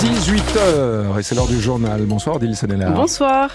18h 0.00 1.18
et 1.18 1.22
c'est 1.22 1.34
l'heure 1.34 1.46
du 1.46 1.60
journal. 1.60 2.02
Bonsoir 2.06 2.36
Odile. 2.36 2.56
Bonsoir. 2.94 3.50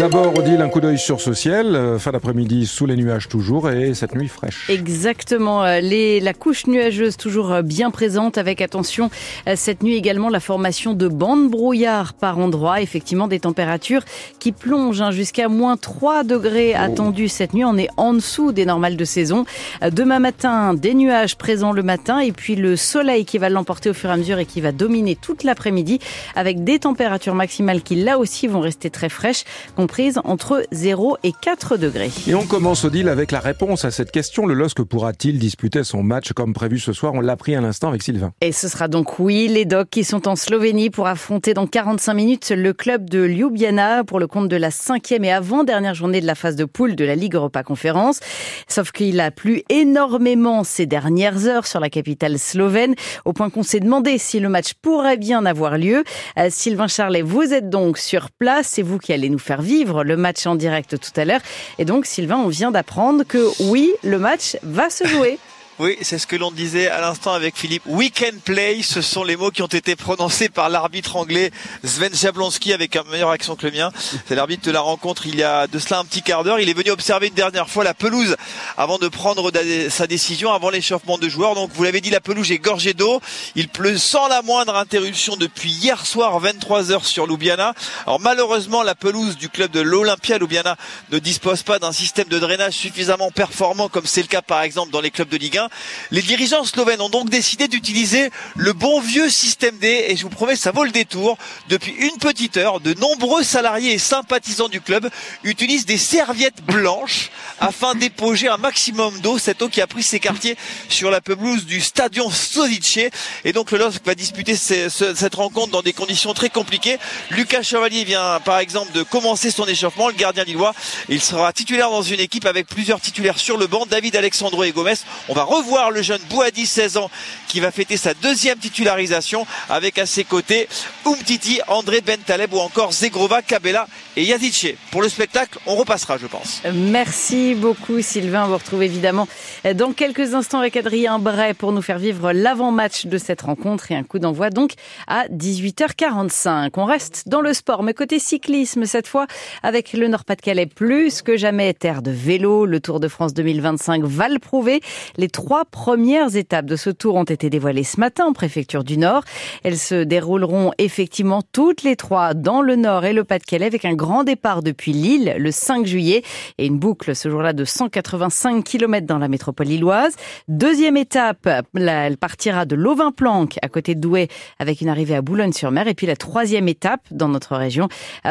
D'abord, 0.00 0.38
Odile, 0.38 0.62
un 0.62 0.70
coup 0.70 0.80
d'œil 0.80 0.98
sur 0.98 1.20
ce 1.20 1.34
ciel. 1.34 1.76
Euh, 1.76 1.98
fin 1.98 2.10
d'après-midi, 2.10 2.66
sous 2.66 2.86
les 2.86 2.96
nuages 2.96 3.28
toujours, 3.28 3.68
et 3.68 3.92
cette 3.92 4.14
nuit 4.14 4.28
fraîche. 4.28 4.70
Exactement. 4.70 5.62
Euh, 5.62 5.80
les, 5.80 6.20
la 6.20 6.32
couche 6.32 6.66
nuageuse 6.66 7.18
toujours 7.18 7.52
euh, 7.52 7.60
bien 7.60 7.90
présente, 7.90 8.38
avec 8.38 8.62
attention, 8.62 9.10
cette 9.56 9.82
nuit 9.82 9.96
également 9.96 10.30
la 10.30 10.40
formation 10.40 10.94
de 10.94 11.06
bandes 11.06 11.50
brouillard 11.50 12.14
par 12.14 12.38
endroits. 12.38 12.80
Effectivement, 12.80 13.28
des 13.28 13.40
températures 13.40 14.02
qui 14.38 14.52
plongent 14.52 15.02
hein, 15.02 15.10
jusqu'à 15.10 15.48
moins 15.48 15.76
3 15.76 16.24
degrés 16.24 16.72
oh. 16.74 16.80
attendus 16.80 17.28
cette 17.28 17.52
nuit. 17.52 17.66
On 17.66 17.76
est 17.76 17.90
en 17.98 18.14
dessous 18.14 18.52
des 18.52 18.64
normales 18.64 18.96
de 18.96 19.04
saison. 19.04 19.44
Demain 19.82 20.18
matin, 20.18 20.72
des 20.72 20.94
nuages 20.94 21.36
présents 21.36 21.72
le 21.72 21.82
matin, 21.82 22.20
et 22.20 22.32
puis 22.32 22.56
le 22.56 22.74
soleil 22.74 23.26
qui 23.26 23.36
va 23.36 23.50
l'emporter 23.50 23.90
au 23.90 23.94
fur 23.94 24.08
et 24.08 24.14
à 24.14 24.16
mesure 24.16 24.38
et 24.38 24.46
qui 24.46 24.62
va 24.62 24.72
dominer 24.72 25.14
toute 25.14 25.44
l'après-midi, 25.44 25.98
avec 26.36 26.64
des 26.64 26.78
températures 26.78 27.34
maximales 27.34 27.82
qui 27.82 27.96
là 27.96 28.18
aussi 28.18 28.46
vont 28.46 28.60
rester 28.60 28.88
très 28.88 29.10
fraîches 29.10 29.44
comprise 29.90 30.20
entre 30.22 30.62
0 30.70 31.16
et 31.24 31.32
4 31.32 31.76
degrés. 31.76 32.12
Et 32.28 32.36
on 32.36 32.46
commence 32.46 32.84
au 32.84 32.90
deal 32.90 33.08
avec 33.08 33.32
la 33.32 33.40
réponse 33.40 33.84
à 33.84 33.90
cette 33.90 34.12
question. 34.12 34.46
Le 34.46 34.54
LOSC 34.54 34.82
pourra-t-il 34.84 35.40
disputer 35.40 35.82
son 35.82 36.04
match 36.04 36.32
comme 36.32 36.52
prévu 36.52 36.78
ce 36.78 36.92
soir? 36.92 37.12
On 37.14 37.20
l'a 37.20 37.36
pris 37.36 37.56
à 37.56 37.60
l'instant 37.60 37.88
avec 37.88 38.04
Sylvain. 38.04 38.30
Et 38.40 38.52
ce 38.52 38.68
sera 38.68 38.86
donc 38.86 39.18
oui, 39.18 39.48
les 39.48 39.64
Docs 39.64 39.90
qui 39.90 40.04
sont 40.04 40.28
en 40.28 40.36
Slovénie 40.36 40.90
pour 40.90 41.08
affronter 41.08 41.54
dans 41.54 41.66
45 41.66 42.14
minutes 42.14 42.52
le 42.54 42.72
club 42.72 43.10
de 43.10 43.24
Ljubljana 43.24 44.04
pour 44.04 44.20
le 44.20 44.28
compte 44.28 44.46
de 44.46 44.54
la 44.54 44.70
cinquième 44.70 45.24
et 45.24 45.32
avant-dernière 45.32 45.94
journée 45.94 46.20
de 46.20 46.26
la 46.26 46.36
phase 46.36 46.54
de 46.54 46.66
poule 46.66 46.94
de 46.94 47.04
la 47.04 47.16
Ligue 47.16 47.34
Europa 47.34 47.64
Conférence. 47.64 48.20
Sauf 48.68 48.92
qu'il 48.92 49.18
a 49.18 49.32
plu 49.32 49.64
énormément 49.70 50.62
ces 50.62 50.86
dernières 50.86 51.48
heures 51.48 51.66
sur 51.66 51.80
la 51.80 51.90
capitale 51.90 52.38
slovène, 52.38 52.94
au 53.24 53.32
point 53.32 53.50
qu'on 53.50 53.64
s'est 53.64 53.80
demandé 53.80 54.18
si 54.18 54.38
le 54.38 54.50
match 54.50 54.74
pourrait 54.80 55.16
bien 55.16 55.44
avoir 55.46 55.78
lieu. 55.78 56.04
Euh, 56.38 56.46
Sylvain 56.48 56.86
Charlet, 56.86 57.22
vous 57.22 57.52
êtes 57.52 57.70
donc 57.70 57.98
sur 57.98 58.30
place, 58.30 58.68
c'est 58.68 58.82
vous 58.82 58.98
qui 58.98 59.12
allez 59.12 59.28
nous 59.28 59.40
faire 59.40 59.62
vivre 59.62 59.69
le 60.04 60.16
match 60.16 60.46
en 60.46 60.54
direct 60.54 60.98
tout 60.98 61.20
à 61.20 61.24
l'heure. 61.24 61.40
Et 61.78 61.84
donc, 61.84 62.06
Sylvain, 62.06 62.38
on 62.38 62.48
vient 62.48 62.70
d'apprendre 62.70 63.24
que 63.24 63.48
oui, 63.64 63.92
le 64.02 64.18
match 64.18 64.56
va 64.62 64.90
se 64.90 65.06
jouer. 65.06 65.38
Oui, 65.82 65.96
c'est 66.02 66.18
ce 66.18 66.26
que 66.26 66.36
l'on 66.36 66.50
disait 66.50 66.88
à 66.88 67.00
l'instant 67.00 67.32
avec 67.32 67.56
Philippe. 67.56 67.84
Weekend 67.86 68.38
play, 68.42 68.82
ce 68.82 69.00
sont 69.00 69.24
les 69.24 69.34
mots 69.34 69.50
qui 69.50 69.62
ont 69.62 69.66
été 69.66 69.96
prononcés 69.96 70.50
par 70.50 70.68
l'arbitre 70.68 71.16
anglais 71.16 71.50
Sven 71.82 72.14
Jablonski 72.14 72.74
avec 72.74 72.96
un 72.96 73.04
meilleur 73.04 73.30
accent 73.30 73.56
que 73.56 73.66
le 73.66 73.72
mien. 73.72 73.90
C'est 74.28 74.34
l'arbitre 74.34 74.66
de 74.66 74.72
la 74.72 74.82
rencontre 74.82 75.26
il 75.26 75.36
y 75.36 75.42
a 75.42 75.66
de 75.68 75.78
cela 75.78 76.00
un 76.00 76.04
petit 76.04 76.20
quart 76.20 76.44
d'heure. 76.44 76.60
Il 76.60 76.68
est 76.68 76.74
venu 76.74 76.90
observer 76.90 77.28
une 77.28 77.34
dernière 77.34 77.70
fois 77.70 77.82
la 77.82 77.94
pelouse 77.94 78.36
avant 78.76 78.98
de 78.98 79.08
prendre 79.08 79.50
sa 79.88 80.06
décision, 80.06 80.52
avant 80.52 80.68
l'échauffement 80.68 81.16
de 81.16 81.30
joueurs. 81.30 81.54
Donc 81.54 81.70
vous 81.72 81.82
l'avez 81.82 82.02
dit, 82.02 82.10
la 82.10 82.20
pelouse 82.20 82.52
est 82.52 82.58
gorgée 82.58 82.92
d'eau. 82.92 83.22
Il 83.54 83.70
pleut 83.70 83.96
sans 83.96 84.28
la 84.28 84.42
moindre 84.42 84.76
interruption 84.76 85.36
depuis 85.36 85.70
hier 85.70 86.04
soir 86.04 86.38
23 86.40 86.92
heures 86.92 87.06
sur 87.06 87.26
Ljubljana. 87.26 87.72
Alors 88.06 88.20
malheureusement, 88.20 88.82
la 88.82 88.94
pelouse 88.94 89.38
du 89.38 89.48
club 89.48 89.70
de 89.70 89.80
l'Olympia 89.80 90.36
Ljubljana 90.36 90.76
ne 91.10 91.18
dispose 91.18 91.62
pas 91.62 91.78
d'un 91.78 91.92
système 91.92 92.28
de 92.28 92.38
drainage 92.38 92.74
suffisamment 92.74 93.30
performant 93.30 93.88
comme 93.88 94.04
c'est 94.04 94.20
le 94.20 94.28
cas 94.28 94.42
par 94.42 94.60
exemple 94.60 94.92
dans 94.92 95.00
les 95.00 95.10
clubs 95.10 95.30
de 95.30 95.38
Ligue 95.38 95.56
1. 95.56 95.69
Les 96.10 96.22
dirigeants 96.22 96.64
slovènes 96.64 97.00
ont 97.00 97.08
donc 97.08 97.30
décidé 97.30 97.68
d'utiliser 97.68 98.30
le 98.56 98.72
bon 98.72 99.00
vieux 99.00 99.28
système 99.28 99.76
D 99.78 100.06
et 100.08 100.16
je 100.16 100.22
vous 100.22 100.30
promets 100.30 100.56
ça 100.56 100.72
vaut 100.72 100.84
le 100.84 100.90
détour. 100.90 101.38
Depuis 101.68 101.92
une 101.92 102.18
petite 102.18 102.56
heure, 102.56 102.80
de 102.80 102.94
nombreux 102.94 103.42
salariés 103.42 103.92
et 103.92 103.98
sympathisants 103.98 104.68
du 104.68 104.80
club 104.80 105.08
utilisent 105.44 105.86
des 105.86 105.98
serviettes 105.98 106.62
blanches 106.62 107.30
afin 107.60 107.94
d'époger 107.94 108.48
un 108.48 108.56
maximum 108.56 109.20
d'eau, 109.20 109.38
cette 109.38 109.62
eau 109.62 109.68
qui 109.68 109.80
a 109.80 109.86
pris 109.86 110.02
ses 110.02 110.20
quartiers 110.20 110.56
sur 110.88 111.10
la 111.10 111.20
pelouse 111.20 111.66
du 111.66 111.80
Stadion 111.80 112.30
Sodice. 112.30 113.10
Et 113.44 113.52
donc 113.52 113.70
le 113.70 113.78
LOSC 113.78 114.04
va 114.04 114.14
disputer 114.14 114.56
cette 114.56 115.34
rencontre 115.34 115.70
dans 115.70 115.82
des 115.82 115.92
conditions 115.92 116.34
très 116.34 116.48
compliquées. 116.48 116.98
Lucas 117.30 117.62
Chevalier 117.62 118.04
vient 118.04 118.40
par 118.44 118.58
exemple 118.58 118.92
de 118.92 119.02
commencer 119.02 119.50
son 119.50 119.66
échauffement, 119.66 120.08
le 120.08 120.14
gardien 120.14 120.44
lillois. 120.44 120.74
Il 121.08 121.20
sera 121.20 121.52
titulaire 121.52 121.90
dans 121.90 122.02
une 122.02 122.20
équipe 122.20 122.46
avec 122.46 122.66
plusieurs 122.66 123.00
titulaires 123.00 123.38
sur 123.38 123.56
le 123.56 123.66
banc, 123.66 123.86
David 123.86 124.16
Alexandro 124.16 124.64
et 124.64 124.72
Gomez. 124.72 124.94
On 125.28 125.34
va 125.34 125.44
voir 125.60 125.90
le 125.90 126.02
jeune 126.02 126.20
Bouadi, 126.28 126.66
16 126.66 126.96
ans, 126.96 127.10
qui 127.48 127.60
va 127.60 127.70
fêter 127.70 127.96
sa 127.96 128.14
deuxième 128.14 128.58
titularisation 128.58 129.46
avec 129.68 129.98
à 129.98 130.06
ses 130.06 130.24
côtés 130.24 130.68
Umtiti, 131.06 131.60
André 131.68 132.00
Bentaleb 132.00 132.52
ou 132.52 132.58
encore 132.58 132.92
Zegrova, 132.92 133.42
Kabela 133.42 133.86
et 134.16 134.24
Yazice. 134.24 134.74
Pour 134.90 135.02
le 135.02 135.08
spectacle, 135.08 135.58
on 135.66 135.76
repassera, 135.76 136.18
je 136.18 136.26
pense. 136.26 136.62
Merci 136.72 137.54
beaucoup, 137.54 138.00
Sylvain. 138.00 138.44
On 138.44 138.48
vous 138.48 138.56
retrouve 138.58 138.82
évidemment 138.82 139.28
dans 139.74 139.92
quelques 139.92 140.34
instants 140.34 140.58
avec 140.58 140.76
Adrien 140.76 141.18
Bray 141.18 141.54
pour 141.54 141.72
nous 141.72 141.82
faire 141.82 141.98
vivre 141.98 142.32
l'avant-match 142.32 143.06
de 143.06 143.18
cette 143.18 143.42
rencontre 143.42 143.90
et 143.92 143.96
un 143.96 144.04
coup 144.04 144.18
d'envoi 144.18 144.50
donc 144.50 144.72
à 145.06 145.26
18h45. 145.28 146.70
On 146.76 146.84
reste 146.84 147.28
dans 147.28 147.40
le 147.40 147.52
sport, 147.52 147.82
mais 147.82 147.94
côté 147.94 148.18
cyclisme 148.18 148.84
cette 148.84 149.06
fois 149.06 149.26
avec 149.62 149.92
le 149.92 150.08
Nord-Pas-de-Calais 150.08 150.66
plus 150.66 151.22
que 151.22 151.36
jamais 151.36 151.74
terre 151.74 152.02
de 152.02 152.10
vélo. 152.10 152.66
Le 152.66 152.80
Tour 152.80 153.00
de 153.00 153.08
France 153.08 153.34
2025 153.34 154.04
va 154.04 154.28
le 154.28 154.38
prouver. 154.38 154.80
Les 155.16 155.28
trois 155.28 155.49
premières 155.70 156.36
étapes 156.36 156.66
de 156.66 156.76
ce 156.76 156.90
tour 156.90 157.16
ont 157.16 157.24
été 157.24 157.50
dévoilées 157.50 157.82
ce 157.82 157.98
matin 157.98 158.26
en 158.26 158.32
préfecture 158.32 158.84
du 158.84 158.98
Nord. 158.98 159.24
Elles 159.64 159.78
se 159.78 160.04
dérouleront 160.04 160.70
effectivement 160.78 161.42
toutes 161.52 161.82
les 161.82 161.96
trois 161.96 162.34
dans 162.34 162.62
le 162.62 162.76
Nord 162.76 163.04
et 163.04 163.12
le 163.12 163.24
Pas-de-Calais 163.24 163.66
avec 163.66 163.84
un 163.84 163.94
grand 163.94 164.22
départ 164.22 164.62
depuis 164.62 164.92
Lille 164.92 165.34
le 165.38 165.50
5 165.50 165.86
juillet 165.86 166.22
et 166.58 166.66
une 166.66 166.78
boucle 166.78 167.16
ce 167.16 167.28
jour-là 167.28 167.52
de 167.52 167.64
185 167.64 168.62
km 168.62 169.06
dans 169.06 169.18
la 169.18 169.28
métropole 169.28 169.66
lilloise. 169.66 170.14
Deuxième 170.48 170.96
étape, 170.96 171.48
elle 171.74 172.16
partira 172.16 172.64
de 172.64 172.76
Lovin-Planck 172.76 173.58
à 173.60 173.68
côté 173.68 173.94
de 173.94 174.00
Douai 174.00 174.28
avec 174.58 174.80
une 174.80 174.88
arrivée 174.88 175.16
à 175.16 175.22
Boulogne-sur-Mer 175.22 175.88
et 175.88 175.94
puis 175.94 176.06
la 176.06 176.16
troisième 176.16 176.68
étape 176.68 177.02
dans 177.10 177.28
notre 177.28 177.56
région 177.56 177.88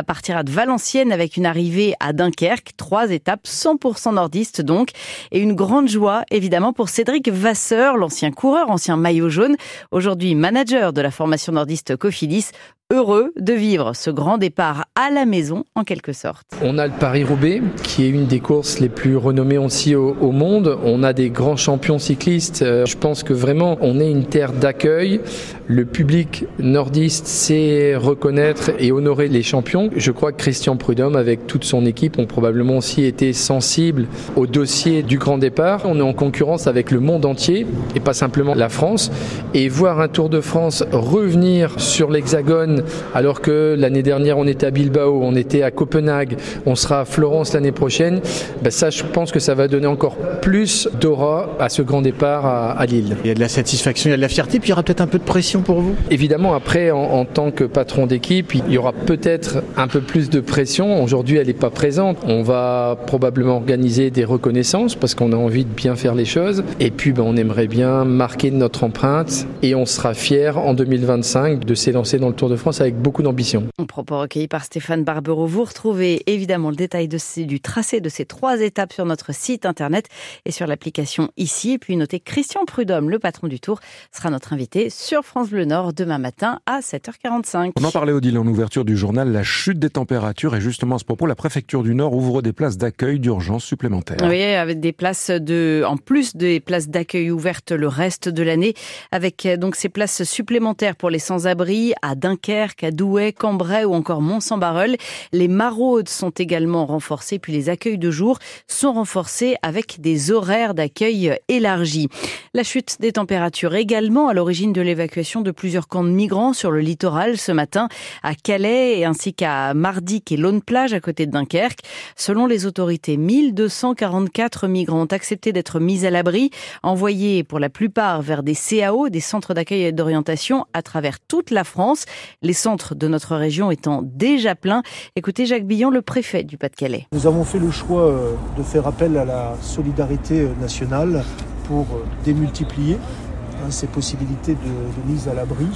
partira 0.07 0.44
de 0.44 0.51
Valenciennes 0.51 1.12
avec 1.12 1.36
une 1.36 1.46
arrivée 1.46 1.94
à 2.00 2.13
Dunkerque. 2.13 2.72
Trois 2.78 3.12
étapes 3.12 3.46
100% 3.46 4.13
nordistes 4.13 4.62
donc 4.62 4.91
et 5.31 5.40
une 5.40 5.53
grande 5.53 5.90
joie 5.90 6.24
évidemment 6.31 6.72
pour 6.72 6.88
Cédric 7.00 7.30
Vasseur, 7.30 7.96
l'ancien 7.96 8.30
coureur, 8.30 8.70
ancien 8.70 8.98
maillot 8.98 9.30
jaune, 9.30 9.56
aujourd'hui 9.92 10.36
manager 10.36 10.92
de 10.92 11.00
la 11.00 11.12
formation 11.12 11.54
nordiste 11.54 11.96
Cofidis, 11.96 12.52
heureux 12.92 13.32
de 13.40 13.54
vivre 13.54 13.94
ce 13.94 14.10
grand 14.10 14.40
départ 14.40 14.86
à 14.96 15.12
la 15.12 15.26
maison 15.26 15.64
en 15.76 15.84
quelque 15.84 16.12
sorte. 16.12 16.48
On 16.64 16.80
a 16.80 16.88
le 16.88 16.94
Paris-Roubaix 17.00 17.62
qui 17.84 18.04
est 18.04 18.10
une 18.10 18.26
des 18.26 18.40
courses 18.40 18.80
les 18.80 18.90
plus 18.90 19.16
renommées 19.16 19.60
aussi 19.60 19.94
au, 19.94 20.32
monde. 20.32 20.76
On 20.84 21.04
a 21.04 21.14
des 21.14 21.30
grands 21.30 21.56
champions 21.56 22.00
cyclistes. 22.00 22.64
Euh, 22.64 22.88
je 22.88 22.98
pense 22.98 23.22
que 23.22 23.31
vraiment 23.31 23.78
on 23.81 24.00
est 24.00 24.10
une 24.10 24.26
terre 24.26 24.54
d'accueil. 24.54 25.22
Le 25.68 25.86
public 25.86 26.46
nordiste 26.58 27.28
sait 27.28 27.96
reconnaître 27.96 28.72
et 28.80 28.92
honorer 28.92 29.28
les 29.28 29.44
champions. 29.44 29.92
Je 29.96 30.12
crois 30.12 30.31
que 30.31 30.38
Christian 30.38 30.76
Prudhomme 30.76 31.16
avec 31.16 31.46
toute 31.46 31.66
son 31.66 31.86
équipe 31.86 32.18
ont 32.18 32.26
probablement 32.26 32.78
aussi 32.78 33.04
été 33.04 33.34
sensibles 33.34 34.08
au 34.36 34.48
dossier 34.48 35.04
du 35.04 35.20
grand 35.20 35.38
départ. 35.38 35.81
On 35.86 36.00
est 36.00 36.02
en 36.02 36.14
concurrence 36.14 36.66
avec 36.66 36.88
le 36.91 37.00
monde 37.00 37.25
entier 37.25 37.66
et 37.95 38.00
pas 38.00 38.13
simplement 38.13 38.55
la 38.55 38.69
France. 38.69 39.11
Et 39.53 39.69
voir 39.69 40.00
un 40.00 40.07
Tour 40.07 40.29
de 40.29 40.41
France 40.41 40.83
revenir 40.91 41.79
sur 41.79 42.09
l'hexagone 42.11 42.83
alors 43.13 43.41
que 43.41 43.75
l'année 43.77 44.03
dernière 44.03 44.38
on 44.38 44.47
était 44.47 44.67
à 44.67 44.72
Bilbao, 44.72 45.22
on 45.23 45.35
était 45.35 45.63
à 45.63 45.72
Copenhague, 45.72 46.38
on 46.66 46.75
sera 46.75 47.01
à 47.01 47.05
Florence 47.05 47.53
l'année 47.53 47.72
prochaine, 47.72 48.22
ben 48.61 48.72
ça 48.72 48.89
je 48.89 49.03
pense 49.03 49.31
que 49.31 49.39
ça 49.39 49.55
va 49.55 49.67
donner 49.67 49.88
encore 49.88 50.16
plus 50.41 50.89
d'aura 51.00 51.50
à 51.59 51.69
ce 51.69 51.81
grand 51.81 52.01
départ 52.01 52.45
à, 52.45 52.85
Lille. 52.85 53.17
Il 53.23 53.27
y 53.27 53.31
a 53.31 53.35
de 53.35 53.39
la 53.39 53.50
satisfaction, 53.50 54.09
il 54.09 54.11
y 54.11 54.13
a 54.13 54.17
de 54.17 54.21
la 54.21 54.29
fierté, 54.29 54.59
puis 54.59 54.67
il 54.67 54.71
y 54.71 54.73
aura 54.73 54.83
peut-être 54.83 55.01
un 55.01 55.07
peu 55.07 55.19
de 55.19 55.23
pression 55.23 55.61
pour 55.61 55.81
vous 55.81 55.95
Évidemment, 56.09 56.53
après 56.53 56.91
en, 56.91 57.25
tant 57.25 57.51
que 57.51 57.63
patron 57.63 58.07
d'équipe, 58.07 58.53
il 58.53 58.73
y 58.73 58.77
aura 58.77 58.94
peut-être 58.94 59.63
un 59.77 59.88
peu 59.88 60.01
plus 60.01 60.29
de 60.29 60.39
pression. 60.39 61.03
Aujourd'hui 61.03 61.38
elle 61.38 61.47
n'est 61.47 61.53
pas 61.53 61.69
présente. 61.69 62.17
On 62.27 62.41
va 62.41 62.97
probablement 63.06 63.56
organiser 63.56 64.09
des 64.09 64.25
reconnaissances 64.25 64.95
parce 64.95 65.16
qu'on 65.16 65.31
a 65.31 65.35
envie 65.35 65.66
de 65.66 65.73
bien 65.73 65.95
faire 65.95 66.16
les 66.16 66.25
choses. 66.25 66.63
Et 66.81 66.91
puis 66.91 67.12
ben, 67.12 67.23
on 67.23 67.35
aimerait 67.35 67.67
bien 67.67 68.06
marquer 68.06 68.51
notre 68.51 68.86
empreinte 68.86 69.45
et 69.62 69.75
on 69.75 69.86
sera 69.86 70.13
fier 70.13 70.57
en 70.57 70.74
2025 70.74 71.65
de 71.65 71.75
s'élancer 71.75 72.19
dans 72.19 72.30
le 72.30 72.33
Tour 72.33 72.48
de 72.48 72.56
France 72.56 72.80
avec 72.80 72.95
beaucoup 72.95 73.21
d'ambition. 73.21 73.68
Un 73.80 73.86
propos 73.86 74.18
recueilli 74.18 74.48
par 74.48 74.63
Stéphane 74.63 75.04
Barbereau. 75.04 75.45
Vous 75.45 75.65
retrouvez 75.65 76.24
évidemment 76.31 76.69
le 76.69 76.77
détail 76.77 77.09
de 77.09 77.18
ces, 77.18 77.44
du 77.44 77.59
tracé 77.59 78.00
de 78.00 78.07
ces 78.07 78.24
trois 78.24 78.62
étapes 78.62 78.94
sur 78.94 79.04
notre 79.04 79.36
site 79.36 79.65
internet 79.65 80.07
et 80.45 80.51
sur 80.51 80.68
l'application 80.68 81.31
ici. 81.36 81.74
Et 81.74 81.80
puis 81.80 81.98
notez 81.98 82.21
Christian 82.21 82.63
Prudhomme, 82.63 83.09
le 83.09 83.19
patron 83.19 83.48
du 83.48 83.59
Tour, 83.59 83.81
sera 84.15 84.30
notre 84.30 84.54
invité 84.54 84.89
sur 84.89 85.24
France 85.25 85.50
Bleu 85.50 85.65
Nord 85.65 85.92
demain 85.92 86.18
matin 86.18 86.62
à 86.65 86.80
7h45. 86.80 87.71
On 87.77 87.83
en 87.83 87.92
parlait 87.92 88.13
Odile 88.13 88.38
en 88.38 88.48
ouverture 88.48 88.86
du 88.86 88.95
journal, 88.95 89.33
la 89.33 89.44
chute 89.44 89.80
des 89.80 89.89
températures 89.89 90.56
et 90.56 90.62
justement 90.62 90.95
à 90.95 91.00
ce 91.00 91.04
propos, 91.04 91.25
la 91.25 91.36
préfecture 91.36 91.83
du 91.83 91.94
Nord 91.94 92.13
ouvre 92.13 92.42
des 92.42 92.54
places 92.54 92.77
d'accueil 92.77 93.19
d'urgence 93.19 93.65
supplémentaires. 93.65 94.19
Oui, 94.24 94.42
avec 94.42 94.80
des 94.80 94.94
places 94.94 95.30
de, 95.30 95.83
en 95.86 95.98
plus 95.98 96.38
des 96.38 96.62
places 96.69 96.88
d'accueil 96.88 97.31
ouvertes 97.31 97.71
le 97.71 97.88
reste 97.88 98.30
de 98.30 98.44
l'année, 98.44 98.75
avec 99.12 99.48
donc 99.57 99.75
ces 99.75 99.89
places 99.89 100.21
supplémentaires 100.21 100.95
pour 100.95 101.10
les 101.10 101.18
sans-abri 101.18 101.94
à 102.04 102.13
Dunkerque, 102.13 102.83
à 102.83 102.92
Douai, 102.92 103.33
Cambrai 103.33 103.86
ou 103.86 103.95
encore 103.95 104.21
Mont-Saint-Barreul. 104.21 104.95
Les 105.31 105.48
maraudes 105.48 106.10
sont 106.10 106.30
également 106.30 106.86
renforcées, 106.86 107.39
puis 107.39 107.54
les 107.54 107.69
accueils 107.69 107.98
de 107.98 108.12
jour 108.12 108.38
sont 108.68 108.94
renforcés 108.94 109.56
avec 109.63 110.00
des 110.00 110.30
horaires 110.30 110.75
d'accueil 110.75 111.36
élargis. 111.48 112.07
La 112.54 112.62
chute 112.62 112.98
des 113.00 113.13
températures 113.13 113.74
également 113.74 114.27
à 114.27 114.36
l'origine 114.36 114.71
de 114.71 114.81
l'évacuation 114.81 115.42
de 115.42 115.50
plusieurs 115.50 115.88
camps 115.88 116.04
de 116.04 116.10
migrants 116.10 116.54
sur 116.54 116.69
le 116.69 116.81
littoral 116.81 117.39
ce 117.39 117.51
matin 117.51 117.89
à 118.21 118.36
Calais 118.36 119.06
ainsi 119.06 119.33
qu'à 119.33 119.74
Mardic 119.74 120.31
et 120.31 120.38
Lone 120.38 120.62
Plage 120.62 120.94
à 120.94 121.00
côté 121.00 121.25
de 121.25 121.31
Dunkerque. 121.31 121.80
Selon 122.16 122.45
les 122.45 122.68
autorités, 122.68 123.18
1244 123.18 124.68
migrants 124.68 125.01
ont 125.01 125.06
accepté 125.06 125.51
d'être 125.51 125.80
mis 125.80 126.06
à 126.06 126.12
l'abri, 126.12 126.51
envoyés 126.83 127.44
pour 127.44 127.59
la 127.59 127.69
plupart 127.69 128.21
vers 128.21 128.44
des 128.44 128.56
CAO, 128.56 129.09
des 129.09 129.19
centres 129.19 129.53
d'accueil 129.53 129.83
et 129.83 129.91
d'orientation 129.91 130.65
à 130.73 130.81
travers 130.81 131.19
toute 131.19 131.51
la 131.51 131.63
France, 131.63 132.06
les 132.41 132.53
centres 132.53 132.95
de 132.95 133.07
notre 133.07 133.35
région 133.35 133.71
étant 133.71 134.01
déjà 134.03 134.56
pleins. 134.56 134.83
Écoutez 135.15 135.45
Jacques 135.45 135.65
Billon, 135.65 135.89
le 135.89 136.01
préfet 136.01 136.44
du 136.44 136.57
Pas-de-Calais. 136.57 137.07
Nous 137.11 137.27
avons 137.27 137.44
fait 137.44 137.59
le 137.59 137.71
choix 137.71 138.03
euh, 138.03 138.33
de 138.57 138.63
faire 138.63 138.88
appel 138.88 139.17
à 139.17 139.25
la 139.25 139.56
solidarité 139.61 140.41
euh, 140.41 140.50
nationale 140.61 141.23
pour 141.65 141.85
euh, 141.94 142.03
démultiplier 142.23 142.95
hein, 142.95 143.71
ces 143.71 143.88
possibilités 143.88 144.53
de, 144.53 145.11
mise 145.11 145.27
à 145.27 145.33
l'abri. 145.33 145.67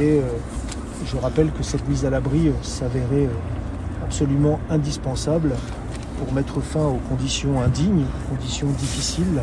Et 0.00 0.20
je 1.06 1.16
rappelle 1.18 1.52
que 1.52 1.62
cette 1.62 1.88
mise 1.88 2.04
à 2.04 2.10
l'abri 2.10 2.50
s'avérait 2.62 3.28
absolument 4.02 4.58
indispensable 4.68 5.54
pour 6.18 6.32
mettre 6.32 6.60
fin 6.60 6.84
aux 6.84 7.00
conditions 7.08 7.60
indignes, 7.60 8.06
conditions 8.28 8.66
difficiles 8.70 9.40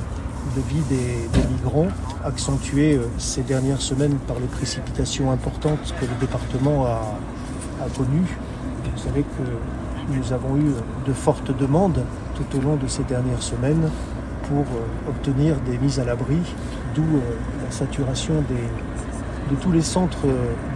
de 0.55 0.61
vie 0.61 0.81
des, 0.89 1.47
migrants, 1.49 1.87
accentuées 2.23 2.99
ces 3.17 3.41
dernières 3.41 3.81
semaines 3.81 4.15
par 4.27 4.39
les 4.39 4.47
précipitations 4.47 5.31
importantes 5.31 5.93
que 5.99 6.05
le 6.05 6.15
département 6.19 6.85
a, 6.85 7.01
connues. 7.97 8.37
Vous 8.93 9.01
savez 9.01 9.23
que 9.23 10.13
nous 10.15 10.33
avons 10.33 10.57
eu 10.57 10.73
de 11.07 11.13
fortes 11.13 11.55
demandes 11.57 12.03
tout 12.35 12.57
au 12.57 12.61
long 12.61 12.75
de 12.75 12.87
ces 12.87 13.03
dernières 13.03 13.41
semaines 13.41 13.89
pour 14.47 14.65
obtenir 15.07 15.55
des 15.61 15.77
mises 15.77 15.99
à 15.99 16.05
l'abri, 16.05 16.37
d'où 16.95 17.05
la 17.63 17.71
saturation 17.71 18.35
des, 18.49 19.55
de 19.55 19.61
tous 19.61 19.71
les 19.71 19.81
centres 19.81 20.27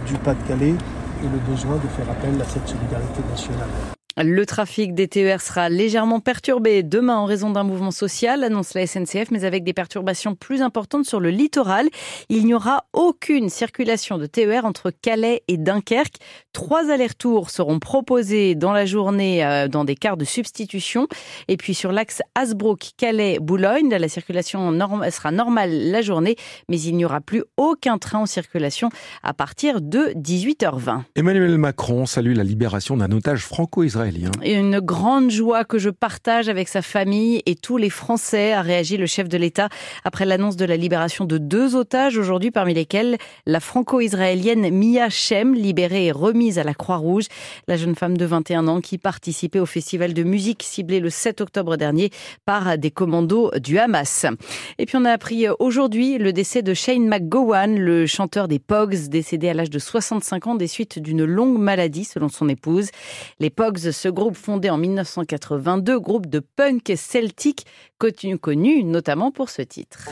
du 0.06 0.14
Pas-de-Calais 0.14 0.74
et 1.22 1.28
le 1.28 1.38
besoin 1.50 1.76
de 1.76 1.88
faire 1.96 2.10
appel 2.10 2.40
à 2.40 2.44
cette 2.44 2.68
solidarité 2.68 3.20
nationale. 3.30 3.95
Le 4.18 4.46
trafic 4.46 4.94
des 4.94 5.08
TER 5.08 5.42
sera 5.42 5.68
légèrement 5.68 6.20
perturbé 6.20 6.82
demain 6.82 7.16
en 7.16 7.26
raison 7.26 7.50
d'un 7.50 7.64
mouvement 7.64 7.90
social, 7.90 8.44
annonce 8.44 8.72
la 8.72 8.86
SNCF, 8.86 9.30
mais 9.30 9.44
avec 9.44 9.62
des 9.62 9.74
perturbations 9.74 10.34
plus 10.34 10.62
importantes 10.62 11.04
sur 11.04 11.20
le 11.20 11.28
littoral. 11.28 11.86
Il 12.30 12.46
n'y 12.46 12.54
aura 12.54 12.86
aucune 12.94 13.50
circulation 13.50 14.16
de 14.16 14.24
TER 14.24 14.64
entre 14.64 14.90
Calais 14.90 15.42
et 15.48 15.58
Dunkerque. 15.58 16.16
Trois 16.54 16.90
allers-retours 16.90 17.50
seront 17.50 17.78
proposés 17.78 18.54
dans 18.54 18.72
la 18.72 18.86
journée 18.86 19.44
euh, 19.44 19.68
dans 19.68 19.84
des 19.84 19.96
quarts 19.96 20.16
de 20.16 20.24
substitution. 20.24 21.08
Et 21.48 21.58
puis 21.58 21.74
sur 21.74 21.92
l'axe 21.92 22.22
Hasbrook-Calais-Boulogne, 22.36 23.90
la 23.90 24.08
circulation 24.08 24.72
sera 25.10 25.30
normale 25.30 25.90
la 25.90 26.00
journée, 26.00 26.36
mais 26.70 26.80
il 26.80 26.96
n'y 26.96 27.04
aura 27.04 27.20
plus 27.20 27.44
aucun 27.58 27.98
train 27.98 28.20
en 28.20 28.26
circulation 28.26 28.88
à 29.22 29.34
partir 29.34 29.82
de 29.82 30.14
18h20. 30.16 31.02
Emmanuel 31.16 31.58
Macron 31.58 32.06
salue 32.06 32.34
la 32.34 32.44
libération 32.44 32.96
d'un 32.96 33.12
otage 33.12 33.44
franco-israélien. 33.44 34.05
Et 34.42 34.54
une 34.54 34.80
grande 34.80 35.30
joie 35.30 35.64
que 35.64 35.78
je 35.78 35.90
partage 35.90 36.48
avec 36.48 36.68
sa 36.68 36.82
famille 36.82 37.42
et 37.46 37.54
tous 37.54 37.76
les 37.76 37.90
Français, 37.90 38.52
a 38.52 38.62
réagi 38.62 38.96
le 38.96 39.06
chef 39.06 39.28
de 39.28 39.36
l'État 39.36 39.68
après 40.04 40.24
l'annonce 40.24 40.56
de 40.56 40.64
la 40.64 40.76
libération 40.76 41.24
de 41.24 41.38
deux 41.38 41.74
otages 41.74 42.16
aujourd'hui, 42.16 42.50
parmi 42.50 42.74
lesquels 42.74 43.16
la 43.46 43.60
franco-israélienne 43.60 44.70
Mia 44.70 45.08
Shem, 45.08 45.54
libérée 45.54 46.06
et 46.06 46.12
remise 46.12 46.58
à 46.58 46.64
la 46.64 46.74
Croix-Rouge, 46.74 47.24
la 47.68 47.76
jeune 47.76 47.94
femme 47.94 48.16
de 48.16 48.24
21 48.24 48.68
ans 48.68 48.80
qui 48.80 48.98
participait 48.98 49.58
au 49.58 49.66
festival 49.66 50.14
de 50.14 50.22
musique 50.22 50.62
ciblé 50.62 51.00
le 51.00 51.10
7 51.10 51.40
octobre 51.40 51.76
dernier 51.76 52.10
par 52.44 52.78
des 52.78 52.90
commandos 52.90 53.50
du 53.58 53.78
Hamas. 53.78 54.26
Et 54.78 54.86
puis 54.86 54.96
on 54.96 55.04
a 55.04 55.10
appris 55.10 55.46
aujourd'hui 55.58 56.18
le 56.18 56.32
décès 56.32 56.62
de 56.62 56.74
Shane 56.74 57.08
McGowan, 57.08 57.76
le 57.76 58.06
chanteur 58.06 58.46
des 58.48 58.58
Pogs, 58.58 59.08
décédé 59.08 59.48
à 59.48 59.54
l'âge 59.54 59.70
de 59.70 59.78
65 59.78 60.46
ans 60.46 60.54
des 60.54 60.66
suites 60.68 60.98
d'une 60.98 61.24
longue 61.24 61.58
maladie 61.58 62.04
selon 62.04 62.28
son 62.28 62.48
épouse. 62.48 62.90
Les 63.40 63.50
Pogs 63.50 63.90
ce 63.96 64.08
groupe 64.08 64.36
fondé 64.36 64.70
en 64.70 64.76
1982, 64.76 65.98
groupe 65.98 66.26
de 66.26 66.40
punk 66.40 66.92
celtique 66.96 67.66
connu, 67.98 68.38
connu 68.38 68.84
notamment 68.84 69.30
pour 69.30 69.48
ce 69.48 69.62
titre. 69.62 70.10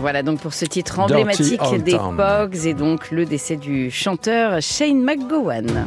Voilà 0.00 0.22
donc 0.22 0.40
pour 0.40 0.54
ce 0.54 0.64
titre 0.64 0.98
emblématique 1.00 1.60
des 1.84 1.98
Pogs 1.98 2.66
et 2.66 2.74
donc 2.74 3.10
le 3.10 3.24
décès 3.24 3.56
du 3.56 3.90
chanteur 3.90 4.60
Shane 4.60 5.02
McGowan. 5.02 5.86